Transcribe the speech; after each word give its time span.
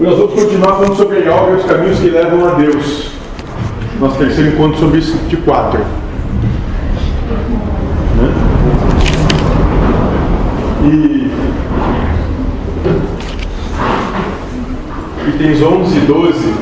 Nós 0.00 0.18
vamos 0.18 0.34
continuar 0.34 0.74
falando 0.76 0.96
sobre 0.96 1.28
a 1.28 1.34
obra 1.34 1.54
e 1.54 1.56
os 1.58 1.64
caminhos 1.66 1.98
que 1.98 2.10
levam 2.10 2.48
a 2.48 2.54
Deus. 2.54 3.12
Nosso 4.00 4.16
terceiro 4.16 4.50
encontro 4.50 4.78
sobre 4.78 4.98
isso 4.98 5.16
de 5.28 5.36
quatro. 5.36 5.80
Né? 8.18 8.34
E 10.84 11.30
itens 15.28 15.62
11 15.62 15.96
e 15.96 16.00
12 16.00 16.54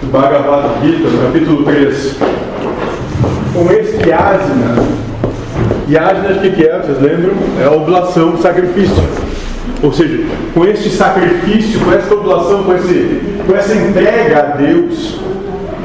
do 0.00 0.06
Bhagavad 0.10 0.80
Gita, 0.82 1.08
no 1.08 1.22
capítulo 1.26 1.64
3. 1.64 2.16
Com 3.52 3.70
esse 3.70 4.08
yajna, 4.08 4.76
yajna 5.88 6.30
o 6.30 6.40
que 6.40 6.64
é? 6.64 6.78
Vocês 6.80 7.00
lembram? 7.00 7.34
É 7.60 7.64
a 7.64 7.72
oblação, 7.72 8.38
sacrifício. 8.38 9.23
Ou 9.84 9.92
seja, 9.92 10.18
com 10.54 10.64
este 10.64 10.88
sacrifício, 10.88 11.78
com 11.78 11.92
esta 11.92 12.14
oblação, 12.14 12.64
com, 12.64 12.74
esse, 12.74 13.20
com 13.46 13.54
essa 13.54 13.74
entrega 13.74 14.38
a 14.38 14.56
Deus, 14.56 15.20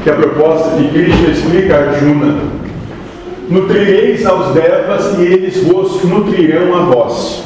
que 0.02 0.08
é 0.08 0.12
a 0.14 0.16
proposta 0.16 0.74
que 0.74 0.88
Krishna 0.88 1.28
explica 1.28 1.76
a 1.76 1.90
Arjuna, 1.90 2.38
nutrireis 3.50 4.24
aos 4.24 4.54
devas 4.54 5.18
e 5.18 5.22
eles 5.22 5.62
vos 5.64 6.02
nutrirão 6.02 6.74
a 6.78 6.84
vós. 6.84 7.44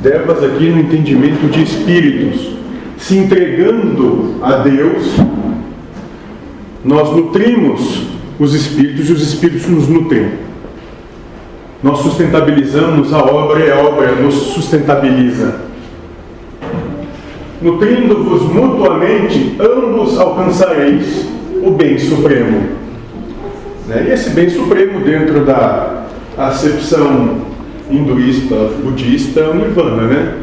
Devas 0.00 0.42
aqui 0.42 0.70
no 0.70 0.80
entendimento 0.80 1.46
de 1.50 1.64
espíritos, 1.64 2.56
se 2.96 3.18
entregando 3.18 4.36
a 4.40 4.52
Deus, 4.52 5.16
nós 6.82 7.14
nutrimos 7.14 8.04
os 8.38 8.54
espíritos 8.54 9.10
e 9.10 9.12
os 9.12 9.22
espíritos 9.22 9.68
nos 9.68 9.86
nutrem. 9.86 10.47
Nós 11.82 11.98
sustentabilizamos 12.00 13.12
a 13.12 13.18
obra 13.18 13.60
e 13.60 13.70
a 13.70 13.78
obra 13.78 14.12
nos 14.12 14.34
sustentabiliza. 14.34 15.60
Nutrindo-vos 17.62 18.42
mutuamente, 18.52 19.56
ambos 19.60 20.18
alcançareis 20.18 21.28
o 21.62 21.70
bem 21.70 21.96
supremo. 21.98 22.68
Né? 23.86 24.06
E 24.08 24.12
esse 24.12 24.30
bem 24.30 24.50
supremo, 24.50 25.00
dentro 25.00 25.44
da 25.44 26.04
acepção 26.36 27.42
hinduísta, 27.90 28.56
budista, 28.82 29.40
é 29.40 29.54
nirvana, 29.54 30.02
né? 30.02 30.34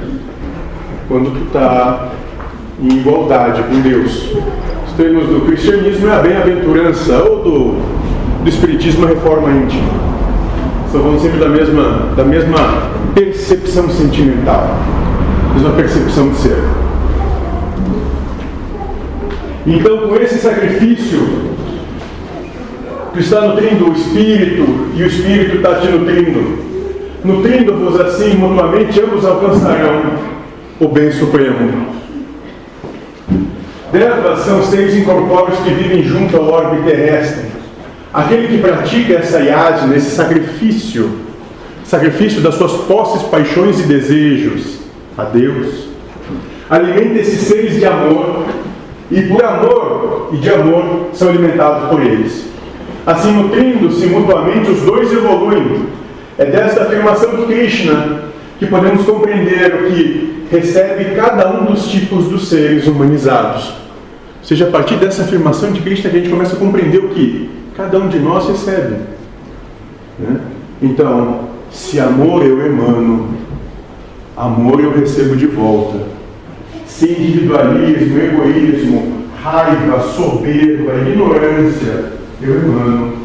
Quando 1.07 1.31
tu 1.31 1.45
está 1.47 2.11
em 2.81 2.97
igualdade 2.97 3.61
com 3.63 3.81
Deus. 3.81 4.35
Os 4.87 4.93
termos 4.97 5.27
do 5.27 5.45
cristianismo 5.45 6.07
é 6.07 6.15
a 6.15 6.19
bem-aventurança, 6.19 7.17
ou 7.23 7.43
do, 7.43 8.43
do 8.43 8.49
espiritismo 8.49 9.05
a 9.05 9.09
reforma 9.09 9.51
íntima. 9.51 10.14
Estão 10.95 11.03
falando 11.11 11.21
sempre 11.21 11.39
da 11.39 11.49
mesma, 11.49 12.09
da 12.15 12.23
mesma 12.23 12.57
percepção 13.13 13.89
sentimental, 13.89 14.77
mesma 15.53 15.71
percepção 15.71 16.29
de 16.29 16.37
ser. 16.37 16.63
Então, 19.67 20.07
com 20.07 20.15
esse 20.15 20.37
sacrifício, 20.37 21.19
tu 23.13 23.19
está 23.19 23.41
nutrindo 23.41 23.89
o 23.89 23.93
espírito 23.93 24.65
e 24.95 25.03
o 25.03 25.07
espírito 25.07 25.57
está 25.57 25.75
te 25.81 25.89
nutrindo. 25.89 26.59
Nutrindo-vos 27.25 27.99
assim 27.99 28.35
mutuamente, 28.35 28.97
ambos 29.01 29.25
alcançarão 29.25 30.01
o 30.79 30.87
bem 30.87 31.11
supremo. 31.11 31.87
Devas 33.91 34.39
são 34.45 34.63
seres 34.63 34.95
incorpóreos 34.95 35.59
que 35.59 35.71
vivem 35.71 36.03
junto 36.03 36.37
ao 36.37 36.45
orbe 36.45 36.89
terrestre. 36.89 37.55
Aquele 38.15 38.47
que 38.47 38.59
pratica 38.59 39.15
essa 39.15 39.41
yajna, 39.41 39.93
esse 39.93 40.11
sacrifício, 40.11 40.44
sacrifício 41.83 42.41
das 42.41 42.55
suas 42.55 42.73
posses, 42.85 43.23
paixões 43.23 43.79
e 43.79 43.83
desejos 43.83 44.79
a 45.17 45.23
Deus, 45.23 45.87
alimenta 46.69 47.19
esses 47.19 47.41
seres 47.41 47.75
de 47.75 47.85
amor 47.85 48.45
e 49.11 49.21
por 49.23 49.43
amor 49.43 50.29
e 50.33 50.37
de 50.37 50.49
amor 50.49 51.09
são 51.13 51.29
alimentados 51.29 51.89
por 51.89 52.01
eles. 52.01 52.45
Assim, 53.05 53.31
nutrindo-se 53.31 54.07
mutuamente, 54.07 54.71
os 54.71 54.81
dois 54.81 55.11
evoluem. 55.13 55.85
É 56.37 56.45
desta 56.45 56.83
afirmação 56.83 57.35
de 57.35 57.45
Krishna 57.45 58.23
que 58.57 58.65
podemos 58.65 59.05
compreender 59.05 59.75
o 59.75 59.91
que 59.91 60.47
recebe 60.51 61.15
cada 61.15 61.51
um 61.51 61.65
dos 61.65 61.87
tipos 61.87 62.25
dos 62.25 62.47
seres 62.47 62.87
humanizados. 62.87 63.67
Ou 63.67 64.47
seja, 64.47 64.67
a 64.67 64.71
partir 64.71 64.95
dessa 64.95 65.23
afirmação 65.23 65.71
de 65.71 65.81
Krishna 65.81 66.09
que 66.09 66.17
a 66.17 66.19
gente 66.19 66.31
começa 66.31 66.55
a 66.55 66.59
compreender 66.59 66.97
o 66.97 67.09
que 67.09 67.49
cada 67.75 67.99
um 67.99 68.07
de 68.07 68.19
nós 68.19 68.47
recebe. 68.47 68.95
Né? 70.19 70.39
Então, 70.81 71.49
se 71.71 71.99
amor 71.99 72.45
eu 72.45 72.65
emano, 72.65 73.29
amor 74.35 74.79
eu 74.79 74.91
recebo 74.91 75.35
de 75.35 75.47
volta 75.47 76.15
se 76.95 77.11
individualismo, 77.11 78.17
egoísmo, 78.17 79.25
raiva, 79.43 79.99
soberba, 79.99 80.93
ignorância, 81.09 82.13
eu 82.41 82.55
emano. 82.55 83.17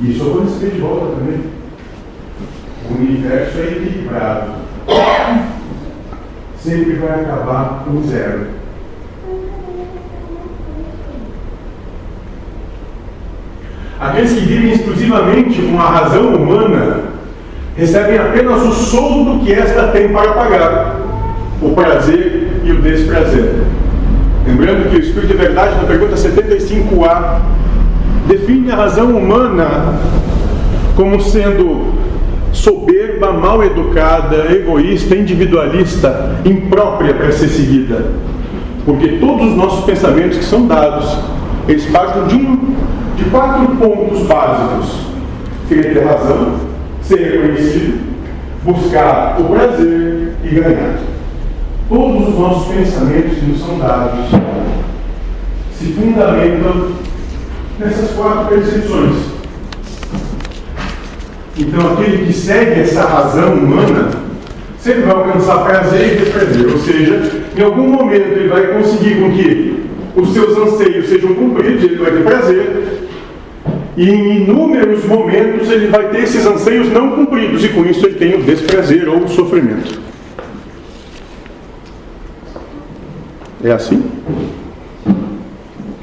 Isso 0.00 0.20
eu 0.20 0.32
vou 0.32 0.42
receber 0.42 0.72
de 0.72 0.80
volta 0.80 1.14
também. 1.14 1.40
O 2.90 2.94
universo 2.94 3.58
é 3.58 3.62
equilibrado. 3.70 4.50
Sempre 6.58 6.94
vai 6.94 7.20
acabar 7.20 7.84
com 7.84 8.02
zero. 8.02 8.48
Aqueles 13.98 14.32
que 14.32 14.40
vivem 14.40 14.72
exclusivamente 14.72 15.62
com 15.62 15.78
a 15.78 15.88
razão 15.88 16.34
humana 16.34 17.04
recebem 17.76 18.18
apenas 18.18 18.62
o 18.62 18.72
soldo 18.72 19.44
que 19.44 19.52
esta 19.52 19.88
tem 19.88 20.08
para 20.08 20.32
pagar 20.32 20.96
o 21.62 21.70
prazer 21.70 22.60
e 22.64 22.72
o 22.72 22.82
desprazer. 22.82 23.54
Lembrando 24.46 24.90
que 24.90 24.96
o 24.96 25.00
Espírito 25.00 25.32
de 25.32 25.38
Verdade, 25.38 25.76
na 25.76 25.84
pergunta 25.84 26.14
75A, 26.14 27.40
define 28.28 28.70
a 28.70 28.76
razão 28.76 29.16
humana 29.16 29.98
como 30.94 31.20
sendo 31.20 31.94
soberba, 32.52 33.32
mal 33.32 33.62
educada, 33.62 34.46
egoísta, 34.50 35.14
individualista, 35.14 36.36
imprópria 36.44 37.14
para 37.14 37.32
ser 37.32 37.48
seguida. 37.48 38.06
Porque 38.84 39.08
todos 39.18 39.48
os 39.48 39.56
nossos 39.56 39.84
pensamentos 39.84 40.38
que 40.38 40.44
são 40.44 40.66
dados, 40.66 41.18
eles 41.68 41.84
partem 41.86 42.24
de, 42.26 42.36
um, 42.36 42.76
de 43.16 43.24
quatro 43.30 43.76
pontos 43.76 44.22
básicos. 44.26 45.06
Querer 45.68 45.94
ter 45.94 46.04
razão, 46.04 46.60
ser 47.02 47.16
reconhecido, 47.16 47.98
buscar 48.62 49.36
o 49.40 49.44
prazer 49.44 50.34
e 50.44 50.48
ganhar. 50.48 50.98
Todos 51.88 52.28
os 52.28 52.38
nossos 52.38 52.74
pensamentos 52.74 53.42
nos 53.42 53.60
são 53.60 53.78
dados 53.78 54.26
se 55.72 55.92
fundamentam 55.92 56.92
nessas 57.78 58.10
quatro 58.12 58.46
percepções. 58.46 59.16
Então, 61.58 61.92
aquele 61.92 62.26
que 62.26 62.32
segue 62.32 62.80
essa 62.80 63.02
razão 63.02 63.54
humana 63.54 64.10
sempre 64.78 65.02
vai 65.02 65.14
alcançar 65.14 65.64
prazer 65.64 66.12
e 66.12 66.16
desprazer, 66.16 66.66
ou 66.70 66.78
seja, 66.78 67.42
em 67.56 67.62
algum 67.62 67.88
momento 67.88 68.26
ele 68.28 68.48
vai 68.48 68.66
conseguir 68.68 69.20
com 69.20 69.30
que 69.32 69.84
os 70.14 70.32
seus 70.32 70.56
anseios 70.56 71.08
sejam 71.08 71.34
cumpridos, 71.34 71.82
ele 71.82 71.96
vai 71.96 72.12
ter 72.12 72.24
prazer, 72.24 73.05
e 73.96 74.10
em 74.10 74.42
inúmeros 74.42 75.04
momentos 75.04 75.70
ele 75.70 75.86
vai 75.86 76.10
ter 76.10 76.24
esses 76.24 76.44
anseios 76.44 76.92
não 76.92 77.16
cumpridos, 77.16 77.64
e 77.64 77.68
com 77.70 77.84
isso 77.86 78.04
ele 78.04 78.16
tem 78.16 78.34
o 78.34 78.42
desprazer 78.42 79.08
ou 79.08 79.24
o 79.24 79.28
sofrimento. 79.28 80.00
É 83.64 83.72
assim? 83.72 84.04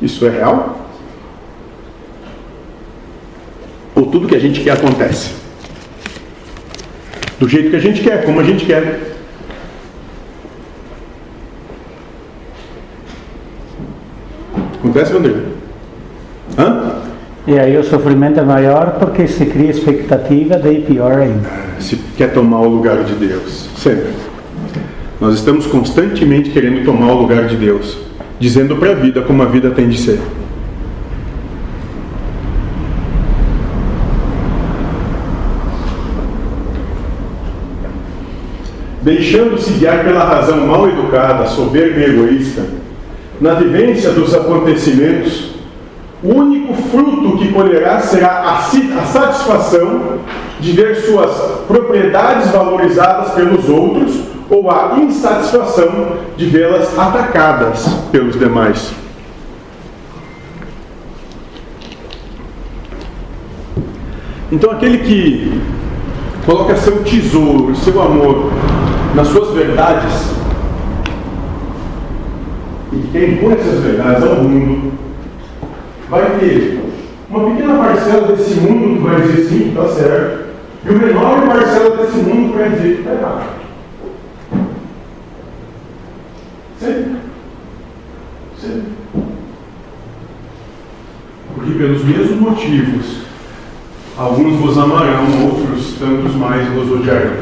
Isso 0.01 0.25
é 0.25 0.29
real? 0.29 0.89
Ou 3.95 4.07
tudo 4.07 4.27
que 4.27 4.35
a 4.35 4.39
gente 4.39 4.61
quer 4.61 4.71
acontece? 4.71 5.35
Do 7.39 7.47
jeito 7.47 7.69
que 7.69 7.75
a 7.75 7.79
gente 7.79 8.01
quer, 8.01 8.25
como 8.25 8.39
a 8.39 8.43
gente 8.43 8.65
quer. 8.65 9.15
Acontece, 14.79 15.13
Vanderlei? 15.13 15.47
Hã? 16.57 17.12
E 17.45 17.59
aí 17.59 17.77
o 17.77 17.83
sofrimento 17.83 18.39
é 18.39 18.43
maior 18.43 18.91
porque 18.99 19.27
se 19.27 19.45
cria 19.45 19.69
expectativa 19.69 20.55
de 20.57 20.79
pior 20.79 21.19
ainda. 21.19 21.49
Se 21.77 21.97
quer 22.17 22.31
tomar 22.31 22.61
o 22.61 22.69
lugar 22.69 23.03
de 23.03 23.13
Deus. 23.15 23.67
Sempre. 23.75 24.11
Nós 25.19 25.35
estamos 25.35 25.65
constantemente 25.65 26.51
querendo 26.51 26.85
tomar 26.85 27.11
o 27.11 27.21
lugar 27.21 27.45
de 27.47 27.57
Deus, 27.57 27.97
dizendo 28.39 28.77
para 28.77 28.91
a 28.91 28.95
vida 28.95 29.21
como 29.21 29.43
a 29.43 29.45
vida 29.45 29.71
tem 29.71 29.89
de 29.89 29.99
ser. 29.99 30.21
Deixando-se 39.01 39.73
guiar 39.73 40.05
pela 40.05 40.23
razão 40.23 40.65
mal 40.65 40.87
educada, 40.87 41.45
soberba 41.45 41.99
e 41.99 42.05
egoísta, 42.05 42.65
na 43.41 43.53
vivência 43.53 44.11
dos 44.11 44.33
acontecimentos, 44.33 45.52
o 46.23 46.33
único 46.33 46.73
fruto 46.73 47.37
que 47.37 47.51
colherá 47.51 47.99
será 47.99 48.57
a 48.57 49.05
satisfação 49.05 50.19
de 50.59 50.71
ver 50.71 50.95
suas 50.95 51.31
propriedades 51.67 52.49
valorizadas 52.49 53.33
pelos 53.33 53.67
outros 53.67 54.21
ou 54.49 54.71
a 54.71 54.97
insatisfação 54.99 56.17
de 56.37 56.45
vê-las 56.45 56.97
atacadas 56.97 57.85
pelos 58.11 58.39
demais. 58.39 58.93
Então, 64.49 64.71
aquele 64.71 64.99
que 64.99 65.61
coloca 66.45 66.75
seu 66.77 67.03
tesouro, 67.03 67.75
seu 67.75 68.01
amor 68.01 68.51
nas 69.15 69.27
suas 69.27 69.53
verdades, 69.55 70.31
e 72.93 73.07
quem 73.11 73.37
põe 73.37 73.53
essas 73.53 73.79
verdades 73.79 74.23
ao 74.23 74.35
mundo, 74.35 74.93
vai 76.13 76.37
ter 76.37 76.79
uma 77.27 77.49
pequena 77.49 77.75
parcela 77.79 78.27
desse 78.27 78.59
mundo 78.59 78.97
que 78.97 79.07
vai 79.07 79.21
dizer 79.21 79.49
sim, 79.49 79.69
está 79.69 79.87
certo, 79.87 80.43
e 80.85 80.89
uma 80.89 81.09
enorme 81.09 81.47
parcela 81.47 81.97
desse 81.97 82.17
mundo 82.17 82.51
que 82.51 82.57
vai 82.59 82.69
dizer 82.69 82.95
que 82.95 83.01
está 83.01 83.13
errado. 83.13 83.49
Sempre. 86.79 87.15
Sempre. 88.61 88.83
Porque 91.55 91.71
pelos 91.71 92.03
mesmos 92.03 92.39
motivos, 92.39 93.17
alguns 94.15 94.59
vos 94.59 94.77
amarão, 94.77 95.25
outros 95.45 95.95
tantos 95.97 96.35
mais 96.35 96.67
vos 96.73 96.91
odiarão. 96.91 97.37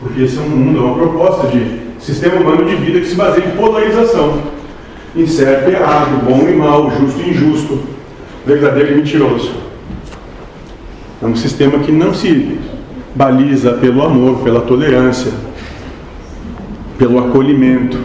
Porque 0.00 0.22
esse 0.22 0.38
é 0.38 0.40
um 0.40 0.48
mundo, 0.48 0.78
é 0.78 0.82
uma 0.82 0.96
proposta 0.96 1.46
de 1.48 1.82
sistema 2.00 2.40
humano 2.40 2.64
de 2.64 2.74
vida 2.76 2.98
que 2.98 3.06
se 3.06 3.14
baseia 3.14 3.46
em 3.46 3.56
polarização. 3.56 4.55
Em 5.16 5.26
certo 5.26 5.70
e 5.70 5.72
errado, 5.72 6.26
bom 6.26 6.46
e 6.46 6.54
mal, 6.54 6.90
justo 6.90 7.22
e 7.22 7.30
injusto, 7.30 7.80
verdadeiro 8.44 8.92
e 8.92 8.96
mentiroso. 8.96 9.50
É 11.22 11.24
um 11.24 11.34
sistema 11.34 11.78
que 11.78 11.90
não 11.90 12.12
se 12.12 12.60
baliza 13.14 13.72
pelo 13.72 14.02
amor, 14.02 14.40
pela 14.40 14.60
tolerância, 14.60 15.32
pelo 16.98 17.18
acolhimento, 17.18 17.98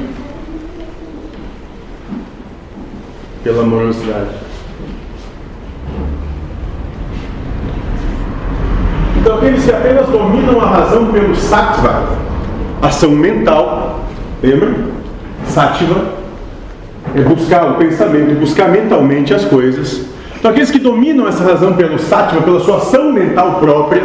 pela 3.44 3.64
amorosidade. 3.64 4.30
Então, 9.20 9.36
aqueles 9.36 9.66
que 9.66 9.72
apenas 9.72 10.08
dominam 10.08 10.62
a 10.62 10.66
razão 10.66 11.12
pelo 11.12 11.36
sattva, 11.36 12.18
ação 12.82 13.12
mental, 13.12 14.06
lembra? 14.42 14.74
Sattva 15.46 16.21
é 17.16 17.22
buscar 17.22 17.72
o 17.72 17.74
pensamento, 17.76 18.40
buscar 18.40 18.70
mentalmente 18.70 19.34
as 19.34 19.46
coisas. 19.46 20.06
Então, 20.38 20.52
aqueles 20.52 20.72
que 20.72 20.80
dominam 20.80 21.28
essa 21.28 21.44
razão 21.44 21.74
pelo 21.74 22.00
sattva, 22.00 22.42
pela 22.42 22.60
sua 22.60 22.78
ação 22.78 23.12
mental 23.12 23.60
própria, 23.60 24.02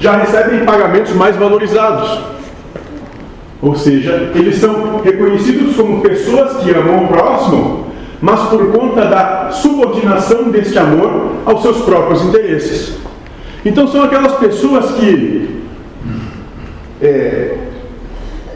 já 0.00 0.16
recebem 0.16 0.64
pagamentos 0.64 1.14
mais 1.14 1.36
valorizados. 1.36 2.18
Ou 3.60 3.76
seja, 3.76 4.32
eles 4.34 4.56
são 4.56 5.00
reconhecidos 5.02 5.76
como 5.76 6.00
pessoas 6.00 6.56
que 6.56 6.70
amam 6.70 7.04
o 7.04 7.08
próximo, 7.08 7.86
mas 8.20 8.40
por 8.48 8.72
conta 8.72 9.04
da 9.04 9.50
subordinação 9.50 10.50
deste 10.50 10.76
amor 10.78 11.32
aos 11.46 11.62
seus 11.62 11.82
próprios 11.82 12.22
interesses. 12.22 12.96
Então 13.64 13.86
são 13.86 14.02
aquelas 14.02 14.32
pessoas 14.32 14.90
que 14.92 15.62
é, 17.00 17.51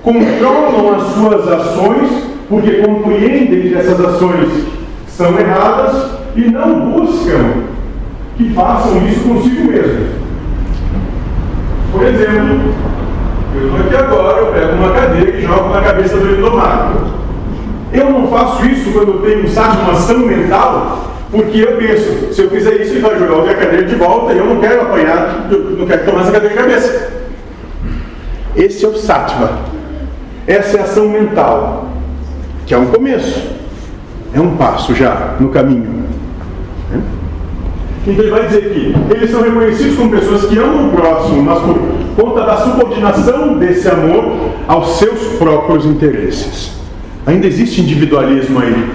controlam 0.06 0.94
as 0.94 1.02
suas 1.14 1.48
ações 1.48 2.10
porque 2.48 2.74
compreendem 2.74 3.62
que 3.62 3.74
essas 3.74 4.00
ações 4.00 4.64
são 5.08 5.36
erradas 5.36 6.12
e 6.36 6.42
não 6.42 6.92
buscam 6.92 7.64
que 8.36 8.54
façam 8.54 9.04
isso 9.08 9.28
consigo 9.28 9.64
mesmo. 9.64 10.06
Por 11.90 12.04
exemplo, 12.04 12.72
eu 13.56 13.64
estou 13.64 13.80
aqui 13.80 13.96
agora, 13.96 14.38
eu 14.42 14.52
pego 14.52 14.72
uma 14.74 14.90
cadeira 14.92 15.30
e 15.38 15.42
jogo 15.42 15.70
na 15.70 15.80
cabeça 15.80 16.16
do 16.18 16.36
indomado. 16.36 17.16
Eu 17.92 18.10
não 18.10 18.28
faço 18.28 18.64
isso 18.66 18.92
quando 18.92 19.08
eu 19.08 19.22
tenho, 19.22 19.48
sabe, 19.48 19.82
uma 19.82 19.92
ação 19.92 20.18
mental 20.18 21.14
porque 21.32 21.58
eu 21.58 21.76
penso, 21.78 22.32
se 22.32 22.42
eu 22.42 22.50
fizer 22.50 22.80
isso, 22.80 22.92
ele 22.92 23.00
vai 23.00 23.18
jogar 23.18 23.50
a 23.50 23.54
cadeira 23.54 23.84
de 23.84 23.96
volta 23.96 24.32
e 24.32 24.38
eu 24.38 24.46
não 24.46 24.60
quero 24.60 24.82
apanhar, 24.82 25.48
eu 25.50 25.58
não 25.76 25.84
quero 25.84 26.04
tomar 26.04 26.20
essa 26.20 26.30
cadeira 26.30 26.54
de 26.54 26.60
cabeça. 26.60 27.10
Esse 28.54 28.84
é 28.84 28.88
o 28.88 28.96
sattva. 28.96 29.75
Essa 30.46 30.78
é 30.78 30.80
ação 30.82 31.08
mental, 31.08 31.88
que 32.66 32.72
é 32.72 32.78
um 32.78 32.86
começo, 32.86 33.50
é 34.32 34.40
um 34.40 34.56
passo 34.56 34.94
já 34.94 35.34
no 35.40 35.48
caminho. 35.48 36.04
Então 38.06 38.24
ele 38.24 38.30
vai 38.30 38.46
dizer 38.46 38.72
que 38.72 38.94
eles 39.12 39.30
são 39.30 39.42
reconhecidos 39.42 39.96
como 39.96 40.10
pessoas 40.10 40.44
que 40.44 40.56
amam 40.56 40.88
o 40.88 40.92
próximo, 40.92 41.42
mas 41.42 41.58
por 41.58 41.76
conta 42.16 42.46
da 42.46 42.56
subordinação 42.58 43.58
desse 43.58 43.88
amor 43.88 44.52
aos 44.68 44.98
seus 44.98 45.20
próprios 45.38 45.84
interesses. 45.84 46.72
Ainda 47.26 47.48
existe 47.48 47.80
individualismo 47.80 48.60
aí 48.60 48.90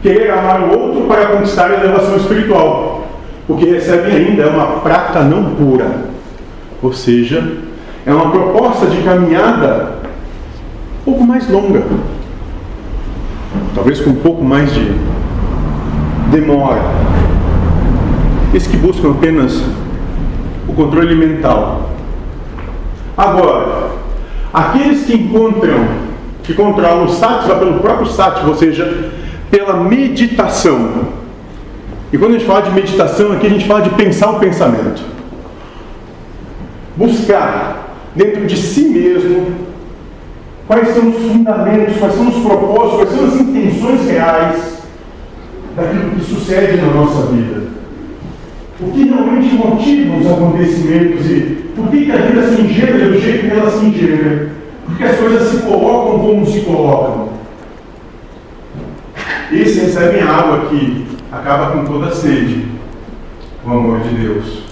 querer 0.00 0.30
amar 0.30 0.62
o 0.62 0.78
outro 0.78 1.02
para 1.06 1.26
conquistar 1.26 1.70
a 1.70 1.82
elevação 1.82 2.16
espiritual. 2.16 3.06
O 3.46 3.56
que 3.56 3.66
recebem 3.66 4.14
ainda 4.14 4.44
é 4.44 4.46
uma 4.46 4.80
prata 4.80 5.20
não 5.20 5.54
pura, 5.54 5.86
ou 6.82 6.94
seja, 6.94 7.46
é 8.06 8.12
uma 8.12 8.30
proposta 8.30 8.86
de 8.86 9.02
caminhada 9.02 10.04
pouco 11.04 11.22
mais 11.24 11.48
longa, 11.50 11.82
talvez 13.74 14.00
com 14.00 14.10
um 14.10 14.16
pouco 14.16 14.42
mais 14.42 14.72
de 14.72 14.92
demora. 16.30 16.82
Esses 18.54 18.68
que 18.68 18.76
buscam 18.76 19.10
apenas 19.10 19.62
o 20.66 20.72
controle 20.72 21.14
mental. 21.14 21.90
Agora, 23.16 23.90
aqueles 24.52 25.04
que 25.04 25.14
encontram, 25.14 25.86
que 26.42 26.54
controlam 26.54 27.04
o 27.04 27.08
sátiva 27.08 27.56
pelo 27.56 27.80
próprio 27.80 28.06
sátiva, 28.06 28.48
ou 28.48 28.54
seja, 28.54 29.12
pela 29.50 29.74
meditação. 29.74 31.04
E 32.12 32.18
quando 32.18 32.36
a 32.36 32.38
gente 32.38 32.46
fala 32.46 32.62
de 32.62 32.70
meditação, 32.70 33.32
aqui 33.32 33.46
a 33.46 33.50
gente 33.50 33.66
fala 33.66 33.82
de 33.82 33.90
pensar 33.90 34.30
o 34.30 34.38
pensamento. 34.38 35.02
Buscar 36.96 37.88
dentro 38.14 38.46
de 38.46 38.56
si 38.56 38.88
mesmo 38.88 39.63
quais 40.66 40.88
são 40.88 41.10
os 41.10 41.16
fundamentos, 41.16 41.96
quais 41.98 42.14
são 42.14 42.28
os 42.28 42.42
propósitos, 42.42 42.96
quais 42.96 43.10
são 43.10 43.24
as 43.26 43.40
intenções 43.40 44.08
reais 44.08 44.74
daquilo 45.76 46.10
que 46.10 46.24
sucede 46.24 46.80
na 46.80 46.92
nossa 46.92 47.26
vida. 47.32 47.64
O 48.80 48.90
que 48.90 49.04
realmente 49.04 49.54
motiva 49.54 50.16
os 50.16 50.26
acontecimentos 50.26 51.26
e 51.26 51.64
por 51.74 51.88
que, 51.88 52.10
a 52.10 52.16
vida 52.16 52.48
se 52.48 52.62
engenha 52.62 53.08
do 53.08 53.20
jeito 53.20 53.46
que 53.46 53.52
ela 53.52 53.70
se 53.70 53.84
engenha? 53.84 54.50
Porque 54.86 55.04
as 55.04 55.16
coisas 55.16 55.48
se 55.48 55.62
colocam 55.62 56.18
como 56.20 56.46
se 56.46 56.60
colocam. 56.60 57.28
Esses 59.50 59.82
recebem 59.82 60.22
água 60.22 60.66
que 60.66 61.06
acaba 61.32 61.72
com 61.72 61.84
toda 61.84 62.06
a 62.06 62.14
sede, 62.14 62.66
o 63.64 63.70
amor 63.70 64.00
de 64.00 64.14
Deus. 64.14 64.62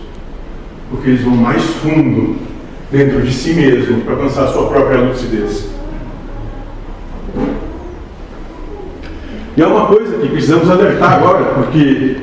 Porque 0.90 1.10
eles 1.10 1.22
vão 1.22 1.34
mais 1.34 1.62
fundo 1.62 2.36
dentro 2.90 3.22
de 3.22 3.32
si 3.32 3.54
mesmo 3.54 4.02
para 4.02 4.14
alcançar 4.14 4.44
a 4.44 4.52
sua 4.52 4.68
própria 4.68 5.00
lucidez. 5.00 5.72
E 9.56 9.62
é 9.62 9.66
uma 9.66 9.86
coisa 9.86 10.16
que 10.16 10.28
precisamos 10.28 10.70
alertar 10.70 11.14
agora, 11.14 11.44
porque 11.54 12.16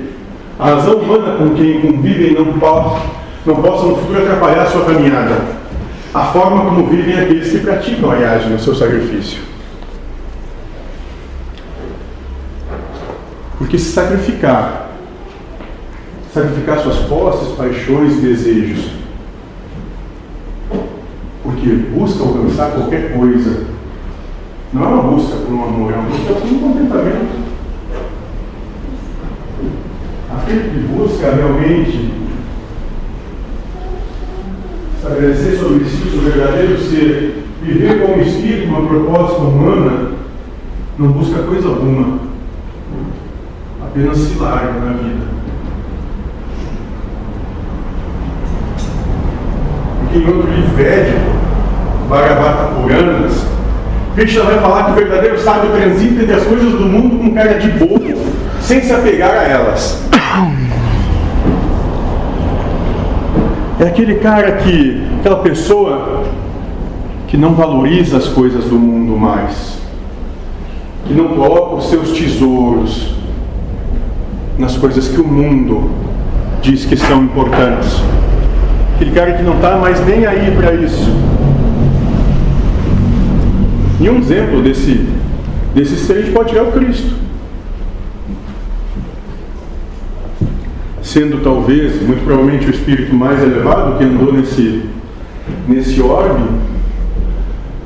a 0.58 0.72
razão 0.72 0.96
humana 0.96 1.38
com 1.38 1.54
quem 1.54 1.80
convivem 1.80 2.34
não 2.34 2.54
pode, 2.60 3.02
não 3.46 3.56
possa 3.58 3.86
no 3.86 3.98
futuro 3.98 4.24
atrapalhar 4.24 4.64
a 4.64 4.66
sua 4.66 4.86
caminhada. 4.86 5.60
A 6.14 6.26
forma 6.26 6.66
como 6.66 6.88
vivem 6.88 7.20
aqueles 7.20 7.52
que 7.52 7.60
praticam 7.60 8.12
a 8.12 8.18
iagem 8.18 8.50
no 8.50 8.60
seu 8.60 8.74
sacrifício. 8.74 9.42
Porque 13.60 13.78
se 13.78 13.92
sacrificar, 13.92 14.90
sacrificar 16.34 16.80
suas 16.80 16.98
posses, 17.00 17.56
paixões 17.56 18.14
e 18.18 18.22
desejos, 18.22 18.92
porque 21.44 21.70
busca 21.70 22.24
alcançar 22.24 22.72
qualquer 22.72 23.14
coisa, 23.14 23.66
não 24.72 24.84
é 24.84 24.88
uma 24.88 25.04
busca 25.04 25.38
por 25.38 25.54
um 25.54 25.64
amor, 25.64 25.94
é 25.94 25.96
uma 25.96 26.10
busca 26.10 26.34
por 26.34 26.48
um 26.48 26.60
contentamento. 26.60 27.50
Aquele 30.32 30.70
que 30.70 30.94
busca 30.94 31.32
realmente 31.32 32.14
estabelecer 34.96 35.58
sobre 35.58 35.86
si 35.86 36.18
o 36.18 36.22
verdadeiro 36.22 36.78
ser, 36.78 37.46
viver 37.64 38.02
como 38.02 38.22
espírito, 38.22 38.68
uma 38.68 38.88
proposta 38.88 39.40
humana, 39.40 40.12
não 40.98 41.12
busca 41.12 41.44
coisa 41.44 41.68
alguma 41.68 42.20
apenas 43.82 44.18
se 44.18 44.38
larga 44.38 44.74
na 44.74 44.94
vida. 44.94 45.26
Porque 50.00 50.18
em 50.20 50.28
outro 50.28 50.52
livro 50.52 50.76
védico, 50.76 51.32
Bhagavata 52.08 52.76
Puranas, 52.76 53.48
Krishna 54.20 54.44
vai 54.44 54.60
falar 54.60 54.84
que 54.84 54.92
o 54.92 54.96
verdadeiro 54.96 55.40
sábio 55.40 55.72
transita 55.72 56.24
entre 56.24 56.36
as 56.36 56.44
coisas 56.44 56.74
do 56.74 56.82
mundo 56.82 57.20
com 57.20 57.34
cara 57.34 57.54
de 57.54 57.70
bobo, 57.70 58.04
sem 58.60 58.82
se 58.82 58.92
apegar 58.92 59.30
a 59.30 59.44
elas. 59.44 60.04
É 63.80 63.86
aquele 63.86 64.16
cara 64.16 64.58
que, 64.58 65.08
aquela 65.22 65.38
pessoa 65.38 66.26
que 67.30 67.38
não 67.38 67.54
valoriza 67.54 68.18
as 68.18 68.28
coisas 68.28 68.66
do 68.66 68.78
mundo 68.78 69.18
mais, 69.18 69.80
que 71.08 71.14
não 71.14 71.30
coloca 71.30 71.76
os 71.76 71.90
seus 71.90 72.12
tesouros 72.12 73.16
nas 74.58 74.76
coisas 74.76 75.08
que 75.08 75.22
o 75.22 75.26
mundo 75.26 75.92
diz 76.62 76.84
que 76.84 76.98
são 76.98 77.24
importantes. 77.24 78.02
Aquele 78.96 79.12
cara 79.12 79.32
que 79.32 79.44
não 79.44 79.56
está 79.56 79.78
mais 79.78 80.06
nem 80.06 80.26
aí 80.26 80.54
para 80.58 80.74
isso. 80.74 81.10
E 84.02 84.10
um 84.10 84.18
exemplo 84.18 84.62
desse, 84.62 85.08
desse 85.76 85.98
ser 85.98 86.14
a 86.14 86.22
gente 86.22 86.32
pode 86.32 86.50
tirar 86.50 86.64
o 86.64 86.72
Cristo. 86.72 87.16
Sendo 91.02 91.44
talvez, 91.44 92.02
muito 92.02 92.24
provavelmente, 92.24 92.68
o 92.68 92.70
espírito 92.70 93.14
mais 93.14 93.42
elevado 93.44 93.98
que 93.98 94.04
andou 94.06 94.32
nesse, 94.32 94.86
nesse 95.68 96.02
orbe, 96.02 96.48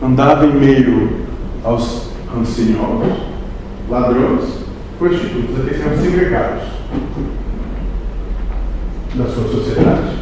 andava 0.03 0.45
em 0.45 0.53
meio 0.53 1.09
aos 1.63 2.09
ancinhosos, 2.37 3.17
ladrões, 3.89 4.43
prostitutos, 4.99 5.61
até 5.61 5.73
que 5.73 6.01
segregados 6.01 6.63
da 9.15 9.25
sua 9.25 9.47
sociedade. 9.47 10.17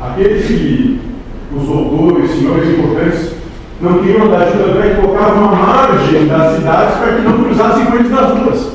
Aqueles 0.00 0.46
que, 0.46 1.00
os 1.54 1.66
doutores, 1.66 2.30
senhores 2.32 2.68
importantes, 2.70 3.35
não 3.80 3.98
queriam 3.98 4.20
junto 4.20 4.34
André 4.34 4.92
e 4.92 5.00
colocavam 5.00 5.42
uma 5.42 5.52
margem 5.52 6.26
das 6.26 6.56
cidades 6.56 6.96
para 6.96 7.12
que 7.12 7.22
não 7.22 7.42
cruzassem 7.42 7.86
com 7.86 7.96
eles 7.96 8.10
nas 8.10 8.30
ruas. 8.30 8.72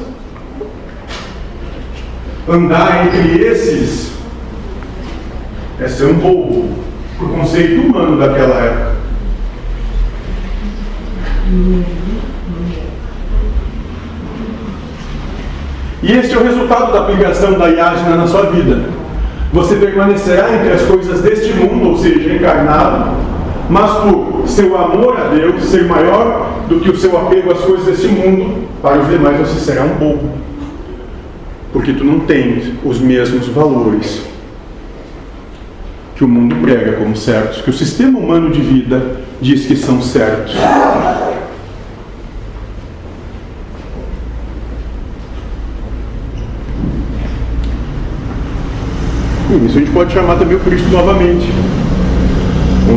Andar 2.48 3.08
entre 3.08 3.43
esses 3.43 4.12
é 5.79 5.88
ser 5.88 6.05
um 6.05 6.13
bobo, 6.15 6.70
por 7.17 7.29
conceito 7.31 7.81
humano 7.81 8.20
daquela 8.20 8.55
época. 8.55 8.91
E 16.03 16.12
este 16.13 16.34
é 16.34 16.38
o 16.38 16.43
resultado 16.43 16.93
da 16.93 17.01
aplicação 17.01 17.58
da 17.58 17.70
iagina 17.70 18.15
na 18.15 18.27
sua 18.27 18.43
vida. 18.51 18.89
Você 19.53 19.75
permanecerá 19.75 20.53
entre 20.55 20.74
as 20.74 20.81
coisas 20.84 21.22
deste 21.22 21.53
mundo, 21.53 21.89
ou 21.89 21.98
seja, 21.98 22.34
encarnado, 22.34 23.12
mas 23.72 23.90
por 24.00 24.44
seu 24.48 24.78
amor 24.78 25.18
a 25.18 25.30
Deus 25.30 25.63
ser 25.63 25.86
maior 25.86 26.60
do 26.68 26.82
que 26.82 26.90
o 26.90 26.98
seu 26.98 27.18
apego 27.18 27.54
às 27.54 27.62
coisas 27.62 27.86
deste 27.86 28.10
mundo, 28.10 28.68
para 28.82 29.00
os 29.00 29.08
demais 29.08 29.38
você 29.38 29.62
será 29.62 29.84
um 29.86 29.96
bobo. 29.96 30.30
Porque 31.72 31.94
tu 31.94 32.04
não 32.04 32.20
tens 32.20 32.66
os 32.84 33.00
mesmos 33.00 33.48
valores 33.48 34.24
que 36.18 36.25
o 36.25 36.28
mundo 36.28 36.54
prega 36.62 36.98
como 36.98 37.16
certos, 37.16 37.62
que 37.62 37.70
o 37.70 37.74
sistema 37.74 38.20
humano 38.20 38.50
de 38.50 38.60
vida 38.60 39.22
diz 39.40 39.66
que 39.66 39.78
são 39.78 40.01
certos. 40.01 40.54
Isso 49.66 49.78
a 49.78 49.80
gente 49.80 49.92
pode 49.92 50.13
chamar 50.13 50.38
também 50.38 50.58
o 50.58 50.60
Cristo 50.60 50.90
novamente, 50.90 51.48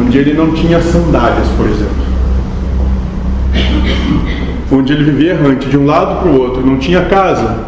onde 0.05 0.19
ele 0.19 0.35
não 0.35 0.53
tinha 0.53 0.81
sandálias, 0.81 1.49
por 1.57 1.67
exemplo. 1.67 2.05
Onde 4.71 4.93
ele 4.93 5.05
vivia 5.05 5.33
errante 5.33 5.69
de 5.69 5.79
um 5.79 5.87
lado 5.87 6.21
para 6.21 6.31
o 6.31 6.41
outro, 6.41 6.65
não 6.65 6.79
tinha 6.79 7.07
casa, 7.07 7.67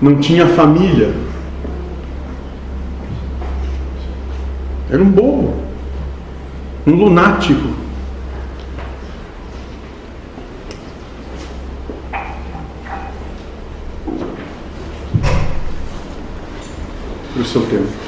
não 0.00 0.16
tinha 0.16 0.46
família. 0.46 1.12
Era 4.88 5.02
um 5.02 5.10
bobo, 5.10 5.56
um 6.86 6.94
lunático. 6.94 7.86
o 17.38 17.44
seu 17.44 17.60
tempo. 17.66 18.05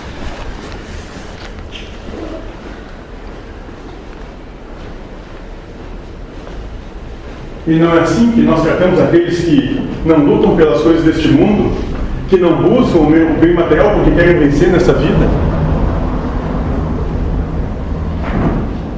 E 7.69 7.75
não 7.75 7.95
é 7.95 8.01
assim 8.01 8.33
que 8.33 8.41
nós 8.41 8.63
tratamos 8.63 8.99
aqueles 8.99 9.41
que 9.41 9.79
não 10.07 10.25
lutam 10.25 10.57
pelas 10.57 10.81
coisas 10.81 11.05
deste 11.05 11.29
mundo, 11.29 11.77
que 12.27 12.39
não 12.39 12.63
buscam 12.63 13.01
o 13.01 13.11
bem 13.39 13.53
material 13.53 13.91
porque 13.97 14.13
querem 14.13 14.39
vencer 14.39 14.71
nessa 14.71 14.95
vida? 14.95 15.29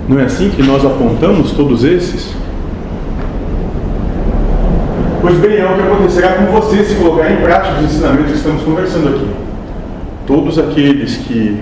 Não 0.08 0.20
é 0.20 0.22
assim 0.22 0.50
que 0.50 0.62
nós 0.62 0.86
apontamos 0.86 1.50
todos 1.50 1.82
esses? 1.82 2.32
Pois 5.20 5.36
bem, 5.38 5.58
é 5.58 5.64
o 5.64 5.74
que 5.74 5.82
acontecerá 5.82 6.34
com 6.34 6.52
você 6.52 6.84
se 6.84 6.94
colocar 6.94 7.28
em 7.28 7.38
prática 7.38 7.76
os 7.76 7.86
ensinamentos 7.86 8.30
que 8.30 8.38
estamos 8.38 8.62
conversando 8.62 9.08
aqui. 9.08 9.26
Todos 10.28 10.60
aqueles 10.60 11.16
que 11.16 11.58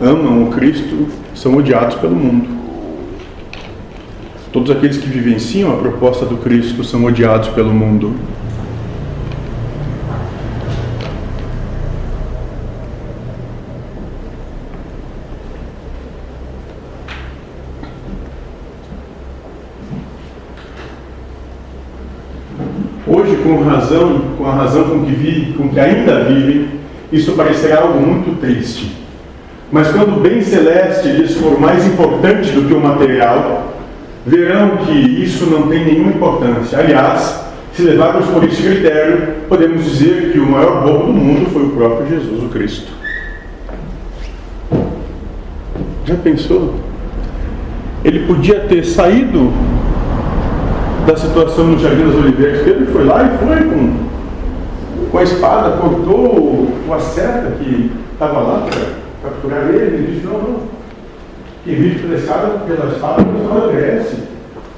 amam 0.00 0.44
o 0.44 0.50
Cristo 0.50 1.08
são 1.34 1.56
odiados 1.56 1.96
pelo 1.96 2.14
mundo. 2.14 2.57
Todos 4.58 4.72
aqueles 4.72 4.96
que 4.96 5.06
vivenciam 5.06 5.72
a 5.72 5.76
proposta 5.76 6.26
do 6.26 6.36
Cristo 6.36 6.82
são 6.82 7.04
odiados 7.04 7.48
pelo 7.50 7.72
mundo. 7.72 8.16
Hoje, 23.06 23.36
com 23.44 23.62
razão, 23.62 24.22
com 24.36 24.44
a 24.44 24.54
razão 24.54 24.88
com 24.88 25.04
que 25.04 25.12
vi, 25.12 25.54
com 25.56 25.68
que 25.68 25.78
ainda 25.78 26.24
vivem, 26.24 26.68
isso 27.12 27.34
parecerá 27.34 27.82
algo 27.82 28.04
muito 28.04 28.40
triste. 28.40 28.90
Mas 29.70 29.92
quando 29.92 30.16
o 30.16 30.20
bem 30.20 30.42
celeste 30.42 31.06
lhes 31.10 31.36
for 31.36 31.60
mais 31.60 31.86
importante 31.86 32.50
do 32.50 32.66
que 32.66 32.74
o 32.74 32.80
material, 32.80 33.77
verão 34.26 34.78
que 34.78 34.92
isso 34.92 35.46
não 35.46 35.68
tem 35.68 35.84
nenhuma 35.84 36.10
importância. 36.10 36.78
Aliás, 36.78 37.44
se 37.72 37.82
levarmos 37.82 38.26
por 38.26 38.44
esse 38.44 38.62
critério, 38.62 39.34
podemos 39.48 39.84
dizer 39.84 40.32
que 40.32 40.38
o 40.38 40.46
maior 40.46 40.82
bobo 40.82 41.06
do 41.06 41.12
mundo 41.12 41.50
foi 41.50 41.64
o 41.64 41.70
próprio 41.70 42.08
Jesus, 42.08 42.42
o 42.42 42.48
Cristo. 42.48 42.92
Já 46.04 46.14
pensou? 46.16 46.74
Ele 48.04 48.26
podia 48.26 48.60
ter 48.60 48.84
saído 48.84 49.52
da 51.06 51.16
situação 51.16 51.66
no 51.66 51.78
Jardim 51.78 52.06
das 52.06 52.16
Oliveiras. 52.16 52.62
Pedro 52.62 52.86
foi 52.86 53.04
lá 53.04 53.24
e 53.24 53.38
foi 53.38 53.64
com 53.64 54.08
com 55.10 55.18
a 55.18 55.22
espada, 55.22 55.76
cortou 55.78 56.68
a 56.92 57.00
seta 57.00 57.52
que 57.58 57.90
estava 58.12 58.40
lá 58.40 58.66
para 58.68 59.30
capturar 59.30 59.68
ele. 59.68 59.78
Ele 59.78 60.12
disse: 60.12 60.26
Não, 60.26 60.38
não. 60.38 60.77
Quem 61.64 61.74
vive 61.74 61.98
pela 62.00 62.14
espada, 62.14 62.46
pela 62.66 62.92
espada, 62.92 63.24
pela 63.24 63.42
espada 63.42 63.68
cresce. 63.68 64.16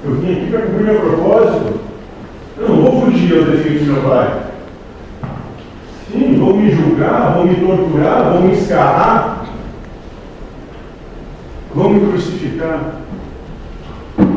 Eu 0.05 0.15
vim 0.15 0.33
aqui 0.33 0.51
para 0.51 0.63
cumprir 0.63 0.85
meu 0.85 1.01
propósito. 1.01 1.81
Eu 2.59 2.69
não 2.69 2.83
vou 2.83 3.03
fugir 3.03 3.39
ao 3.39 3.45
defeito 3.45 3.85
do 3.85 3.93
meu 3.93 4.03
pai. 4.03 4.43
Sim, 6.11 6.39
vão 6.39 6.57
me 6.57 6.71
julgar, 6.71 7.35
vão 7.35 7.45
me 7.45 7.55
torturar, 7.55 8.33
vão 8.33 8.43
me 8.43 8.53
escarrar, 8.55 9.47
vão 11.75 11.91
me 11.91 12.11
crucificar. 12.11 12.97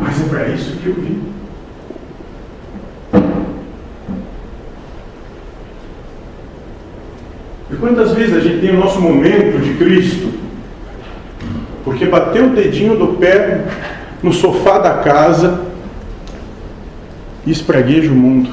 Mas 0.02 0.22
é 0.22 0.30
para 0.30 0.50
isso 0.50 0.78
que 0.78 0.88
eu 0.88 0.94
vim. 0.94 1.34
E 7.72 7.76
quantas 7.78 8.12
vezes 8.12 8.36
a 8.36 8.40
gente 8.40 8.60
tem 8.60 8.76
o 8.76 8.80
nosso 8.80 9.02
momento 9.02 9.60
de 9.62 9.74
Cristo? 9.74 10.43
Porque 11.84 12.06
bateu 12.06 12.46
o 12.46 12.56
dedinho 12.56 12.98
do 12.98 13.08
pé 13.20 13.66
no 14.22 14.32
sofá 14.32 14.80
da 14.80 14.96
casa 14.96 15.62
e 17.46 17.52
espragueja 17.52 18.12
o 18.12 18.16
mundo. 18.16 18.50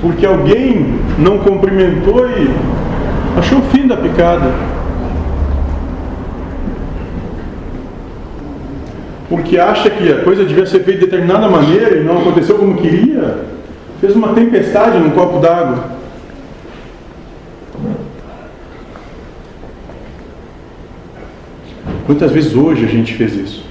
Porque 0.00 0.24
alguém 0.24 0.98
não 1.18 1.38
cumprimentou 1.38 2.28
e 2.28 2.50
achou 3.38 3.58
o 3.58 3.62
fim 3.62 3.86
da 3.86 3.96
picada. 3.96 4.74
porque 9.34 9.58
acha 9.58 9.90
que 9.90 10.12
a 10.12 10.22
coisa 10.22 10.44
devia 10.44 10.64
ser 10.64 10.84
feita 10.84 11.00
de 11.00 11.06
determinada 11.06 11.48
maneira 11.48 11.96
e 11.96 12.04
não 12.04 12.18
aconteceu 12.18 12.56
como 12.56 12.76
queria, 12.76 13.38
fez 14.00 14.14
uma 14.14 14.28
tempestade 14.28 14.98
num 14.98 15.10
copo 15.10 15.40
d'água. 15.40 15.84
Quantas 22.06 22.32
vezes 22.32 22.54
hoje 22.54 22.84
a 22.84 22.88
gente 22.88 23.14
fez 23.14 23.34
isso? 23.34 23.64